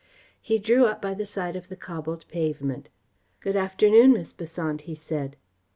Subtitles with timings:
[0.41, 2.89] He drew up by the side of the cobbled pavement.
[3.39, 5.35] "Good afternoon, Miss Besant," he said.